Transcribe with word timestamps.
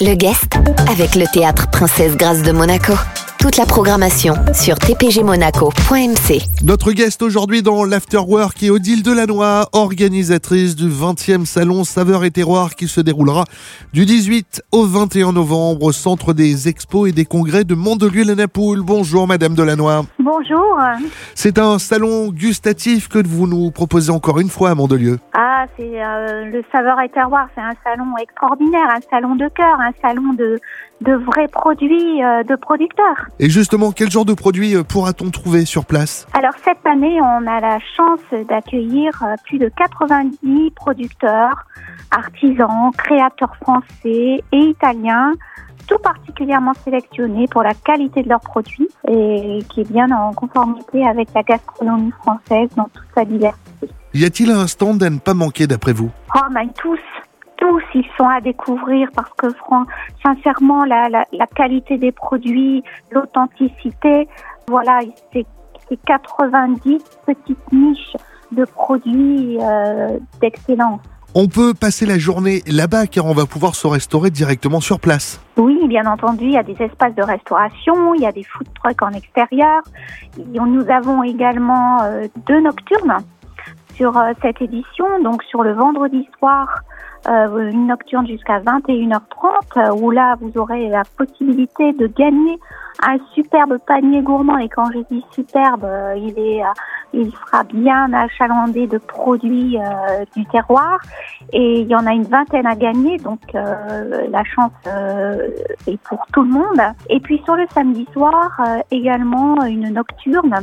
Le 0.00 0.14
guest 0.14 0.58
avec 0.90 1.14
le 1.14 1.26
théâtre 1.32 1.68
Princesse 1.70 2.16
Grâce 2.16 2.42
de 2.42 2.52
Monaco. 2.52 2.94
Toute 3.42 3.56
la 3.56 3.66
programmation 3.66 4.34
sur 4.54 4.76
tpgmonaco.mc. 4.76 6.42
Notre 6.62 6.92
guest 6.92 7.22
aujourd'hui 7.22 7.60
dans 7.60 7.84
l'Afterwork 7.84 8.62
est 8.62 8.70
Odile 8.70 9.02
Delannoy, 9.02 9.66
organisatrice 9.72 10.76
du 10.76 10.88
20e 10.88 11.44
salon 11.44 11.82
Saveurs 11.82 12.24
et 12.24 12.30
Terroirs 12.30 12.76
qui 12.76 12.86
se 12.86 13.00
déroulera 13.00 13.44
du 13.92 14.06
18 14.06 14.62
au 14.70 14.86
21 14.86 15.32
novembre 15.32 15.82
au 15.82 15.90
centre 15.90 16.34
des 16.34 16.68
expos 16.68 17.08
et 17.08 17.12
des 17.12 17.24
congrès 17.24 17.64
de 17.64 17.74
Mandelieu-la-Napoule. 17.74 18.82
Bonjour 18.82 19.26
Madame 19.26 19.54
Delannoy. 19.54 20.04
Bonjour. 20.20 20.78
C'est 21.34 21.58
un 21.58 21.80
salon 21.80 22.28
gustatif 22.28 23.08
que 23.08 23.26
vous 23.26 23.48
nous 23.48 23.72
proposez 23.72 24.12
encore 24.12 24.38
une 24.38 24.50
fois 24.50 24.70
à 24.70 24.76
Mandelieu. 24.76 25.18
Ah, 25.34 25.51
c'est 25.76 26.02
euh, 26.02 26.44
le 26.44 26.62
Saveur 26.72 27.00
et 27.00 27.08
Terroir, 27.08 27.48
c'est 27.54 27.60
un 27.60 27.74
salon 27.84 28.16
extraordinaire, 28.20 28.88
un 28.88 29.00
salon 29.10 29.34
de 29.36 29.48
cœur, 29.48 29.80
un 29.80 29.92
salon 30.00 30.32
de, 30.34 30.58
de 31.00 31.12
vrais 31.14 31.48
produits 31.48 32.22
euh, 32.22 32.42
de 32.42 32.54
producteurs. 32.56 33.26
Et 33.38 33.50
justement, 33.50 33.92
quel 33.92 34.10
genre 34.10 34.24
de 34.24 34.34
produits 34.34 34.76
euh, 34.76 34.82
pourra-t-on 34.82 35.30
trouver 35.30 35.64
sur 35.64 35.84
place? 35.84 36.26
Alors 36.34 36.54
cette 36.64 36.84
année, 36.86 37.20
on 37.20 37.46
a 37.46 37.60
la 37.60 37.78
chance 37.96 38.46
d'accueillir 38.48 39.12
plus 39.44 39.58
de 39.58 39.68
90 39.68 40.70
producteurs, 40.72 41.66
artisans, 42.10 42.90
créateurs 42.96 43.56
français 43.56 44.42
et 44.52 44.58
italiens 44.58 45.32
tout 45.88 45.98
particulièrement 45.98 46.74
sélectionnés 46.74 47.46
pour 47.50 47.62
la 47.62 47.74
qualité 47.74 48.22
de 48.22 48.28
leurs 48.28 48.40
produits 48.40 48.88
et 49.08 49.58
qui 49.68 49.80
est 49.80 49.90
bien 49.90 50.10
en 50.10 50.32
conformité 50.32 51.06
avec 51.06 51.28
la 51.34 51.42
gastronomie 51.42 52.12
française 52.22 52.68
dans 52.76 52.88
toute 52.94 53.08
sa 53.14 53.24
diversité. 53.24 53.88
Y 54.14 54.24
a-t-il 54.24 54.50
un 54.50 54.66
stand 54.66 55.02
à 55.02 55.10
ne 55.10 55.18
pas 55.18 55.34
manquer 55.34 55.66
d'après 55.66 55.92
vous? 55.92 56.10
Oh, 56.34 56.40
mais 56.52 56.68
tous, 56.78 56.98
tous, 57.56 57.82
ils 57.94 58.06
sont 58.16 58.28
à 58.28 58.40
découvrir 58.40 59.08
parce 59.14 59.30
que, 59.38 59.46
sincèrement, 60.22 60.84
la, 60.84 61.08
la, 61.08 61.24
la 61.32 61.46
qualité 61.46 61.96
des 61.96 62.12
produits, 62.12 62.82
l'authenticité, 63.10 64.28
voilà, 64.68 65.00
c'est 65.32 65.46
c'est 65.88 65.98
90 66.06 66.98
petites 67.26 67.72
niches 67.72 68.16
de 68.52 68.64
produits 68.64 69.58
euh, 69.60 70.18
d'excellence. 70.40 71.00
On 71.34 71.48
peut 71.48 71.72
passer 71.72 72.04
la 72.04 72.18
journée 72.18 72.62
là-bas 72.66 73.06
car 73.06 73.24
on 73.24 73.32
va 73.32 73.46
pouvoir 73.46 73.74
se 73.74 73.86
restaurer 73.86 74.30
directement 74.30 74.80
sur 74.80 75.00
place. 75.00 75.40
Oui, 75.56 75.78
bien 75.88 76.04
entendu, 76.04 76.44
il 76.44 76.52
y 76.52 76.58
a 76.58 76.62
des 76.62 76.76
espaces 76.78 77.14
de 77.14 77.22
restauration, 77.22 78.14
il 78.14 78.20
y 78.20 78.26
a 78.26 78.32
des 78.32 78.44
food 78.44 78.66
trucks 78.74 79.02
en 79.02 79.10
extérieur. 79.12 79.80
Et 80.38 80.58
nous 80.58 80.84
avons 80.90 81.22
également 81.22 82.02
euh, 82.02 82.26
deux 82.46 82.60
nocturnes 82.60 83.16
sur 84.02 84.18
euh, 84.18 84.32
cette 84.42 84.60
édition, 84.60 85.06
donc 85.22 85.44
sur 85.44 85.62
le 85.62 85.74
vendredi 85.74 86.28
soir, 86.36 86.80
euh, 87.28 87.70
une 87.70 87.86
nocturne 87.86 88.26
jusqu'à 88.26 88.58
21h30, 88.58 89.20
euh, 89.76 89.94
où 89.94 90.10
là, 90.10 90.34
vous 90.40 90.50
aurez 90.56 90.88
la 90.88 91.04
possibilité 91.16 91.92
de 91.92 92.08
gagner 92.08 92.58
un 93.00 93.18
superbe 93.32 93.76
panier 93.86 94.22
gourmand. 94.22 94.58
Et 94.58 94.68
quand 94.68 94.90
je 94.92 94.98
dis 95.08 95.24
superbe, 95.30 95.86
il 96.16 96.36
est, 96.36 96.62
il 97.12 97.30
sera 97.30 97.62
bien 97.62 98.12
achalandé 98.12 98.88
de 98.88 98.98
produits 98.98 99.78
du 100.36 100.44
terroir. 100.46 100.98
Et 101.52 101.80
il 101.80 101.86
y 101.86 101.94
en 101.94 102.06
a 102.06 102.12
une 102.12 102.24
vingtaine 102.24 102.66
à 102.66 102.74
gagner, 102.74 103.16
donc 103.18 103.40
la 103.54 104.44
chance 104.44 104.72
est 105.86 106.00
pour 106.02 106.26
tout 106.32 106.42
le 106.42 106.50
monde. 106.50 106.82
Et 107.08 107.18
puis 107.20 107.40
sur 107.44 107.56
le 107.56 107.66
samedi 107.72 108.06
soir, 108.12 108.60
également 108.90 109.64
une 109.64 109.88
nocturne 109.94 110.54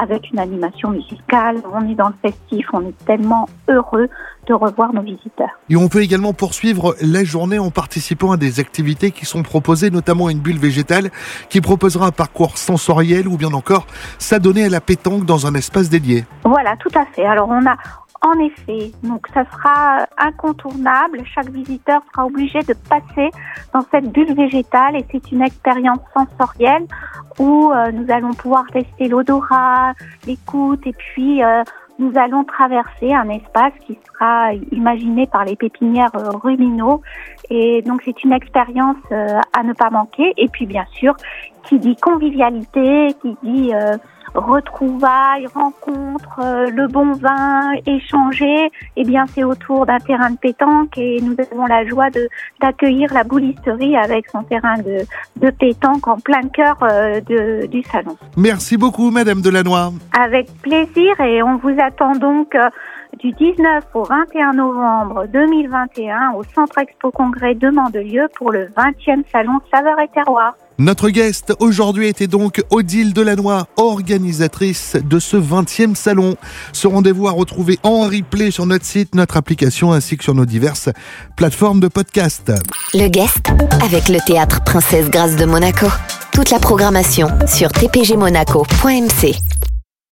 avec 0.00 0.30
une 0.30 0.38
animation 0.38 0.90
musicale. 0.90 1.62
On 1.72 1.88
est 1.88 1.94
dans 1.94 2.08
le 2.08 2.14
festif, 2.22 2.66
on 2.72 2.82
est 2.82 3.04
tellement 3.04 3.48
heureux 3.68 4.08
de 4.46 4.54
revoir 4.54 4.94
nos 4.94 5.02
visiteurs. 5.02 5.50
Et 5.68 5.76
on 5.76 5.88
peut 5.88 6.02
également 6.02 6.32
poursuivre 6.32 6.96
la 7.02 7.24
journée 7.24 7.58
en 7.58 7.70
participant 7.70 8.32
à 8.32 8.36
des 8.36 8.60
activités 8.60 9.10
qui 9.10 9.26
sont 9.26 9.42
proposées, 9.42 9.90
notamment 9.90 10.30
une 10.30 10.38
bulle 10.38 10.58
végétale 10.58 11.10
qui 11.50 11.60
proposera 11.60 12.06
un 12.06 12.12
parcours 12.12 12.56
sensoriel 12.56 13.28
ou 13.28 13.36
bien 13.36 13.52
encore 13.52 13.86
s'adonner 14.18 14.64
à 14.64 14.68
la 14.70 14.80
pétanque 14.80 15.24
dans 15.26 15.46
un 15.46 15.54
espace 15.54 15.90
dédié. 15.90 16.24
Voilà, 16.44 16.76
tout 16.76 16.96
à 16.98 17.04
fait. 17.06 17.26
Alors 17.26 17.48
on 17.48 17.66
a 17.66 17.76
en 18.20 18.38
effet, 18.40 18.90
donc 19.04 19.28
ça 19.32 19.44
sera 19.44 20.06
incontournable. 20.18 21.22
Chaque 21.34 21.50
visiteur 21.50 22.02
sera 22.10 22.26
obligé 22.26 22.58
de 22.60 22.74
passer 22.88 23.30
dans 23.72 23.84
cette 23.92 24.10
bulle 24.10 24.34
végétale 24.34 24.96
et 24.96 25.06
c'est 25.12 25.30
une 25.30 25.42
expérience 25.42 26.00
sensorielle 26.12 26.86
où 27.38 27.72
euh, 27.72 27.90
nous 27.92 28.10
allons 28.10 28.34
pouvoir 28.34 28.66
tester 28.72 29.08
l'odorat, 29.08 29.94
l'écoute 30.26 30.86
et 30.86 30.92
puis 30.92 31.42
euh, 31.42 31.62
nous 31.98 32.12
allons 32.16 32.44
traverser 32.44 33.12
un 33.12 33.28
espace 33.28 33.72
qui 33.86 33.98
sera 34.06 34.52
imaginé 34.72 35.26
par 35.26 35.44
les 35.44 35.56
pépinières 35.56 36.14
euh, 36.14 36.30
Rumino 36.30 37.02
et 37.50 37.82
donc 37.82 38.02
c'est 38.04 38.22
une 38.24 38.32
expérience 38.32 38.96
euh, 39.12 39.40
à 39.56 39.62
ne 39.62 39.72
pas 39.72 39.90
manquer 39.90 40.32
et 40.36 40.48
puis 40.48 40.66
bien 40.66 40.86
sûr 40.92 41.14
qui 41.64 41.78
dit 41.78 41.96
convivialité, 41.96 43.14
qui 43.20 43.36
dit 43.42 43.74
euh, 43.74 43.96
retrouvailles, 44.34 45.46
rencontres, 45.54 46.40
euh, 46.42 46.70
le 46.70 46.86
bon 46.86 47.12
vin, 47.12 47.72
échanger, 47.86 48.70
eh 48.96 49.04
bien 49.04 49.24
c'est 49.26 49.44
autour 49.44 49.86
d'un 49.86 49.98
terrain 49.98 50.30
de 50.30 50.36
pétanque 50.36 50.96
et 50.96 51.20
nous 51.20 51.34
avons 51.38 51.66
la 51.66 51.86
joie 51.86 52.10
de 52.10 52.28
d'accueillir 52.60 53.12
la 53.12 53.24
boulisterie 53.24 53.96
avec 53.96 54.28
son 54.30 54.42
terrain 54.42 54.78
de, 54.78 55.04
de 55.36 55.50
pétanque 55.50 56.06
en 56.08 56.18
plein 56.18 56.42
cœur 56.48 56.76
euh, 56.82 57.20
de, 57.20 57.66
du 57.66 57.82
salon. 57.82 58.16
Merci 58.36 58.76
beaucoup 58.76 59.10
Madame 59.10 59.40
Delannoy. 59.40 59.92
Avec 60.18 60.48
plaisir 60.62 61.20
et 61.20 61.42
on 61.42 61.56
vous 61.56 61.78
attend 61.88 62.12
donc 62.12 62.54
euh, 62.54 62.68
du 63.18 63.32
19 63.32 63.84
au 63.94 64.04
21 64.04 64.52
novembre 64.52 65.26
2021 65.32 66.32
au 66.36 66.42
Centre 66.54 66.78
Expo 66.78 67.10
Congrès 67.10 67.54
de 67.54 67.70
Mandelieu 67.70 68.28
pour 68.36 68.52
le 68.52 68.66
20e 68.66 69.22
salon 69.32 69.58
Saveur 69.72 69.98
et 70.00 70.08
Terroir. 70.08 70.54
Notre 70.78 71.08
guest 71.08 71.54
aujourd'hui 71.58 72.06
était 72.06 72.28
donc 72.28 72.62
Odile 72.70 73.12
Delannoy, 73.12 73.64
organisatrice 73.76 74.96
de 75.02 75.18
ce 75.18 75.36
20e 75.36 75.94
salon. 75.96 76.36
Ce 76.72 76.86
rendez-vous 76.86 77.26
à 77.26 77.32
retrouver 77.32 77.78
en 77.82 78.02
replay 78.02 78.50
sur 78.50 78.66
notre 78.66 78.84
site, 78.84 79.14
notre 79.14 79.36
application 79.36 79.92
ainsi 79.92 80.16
que 80.16 80.22
sur 80.22 80.34
nos 80.34 80.46
diverses 80.46 80.90
plateformes 81.36 81.80
de 81.80 81.88
podcast. 81.88 82.52
Le 82.94 83.08
guest 83.08 83.48
avec 83.82 84.08
le 84.08 84.18
théâtre 84.24 84.62
Princesse 84.62 85.10
Grâce 85.10 85.36
de 85.36 85.46
Monaco. 85.46 85.86
Toute 86.32 86.50
la 86.50 86.60
programmation 86.60 87.28
sur 87.46 87.70
tpgmonaco.mc. 87.72 89.67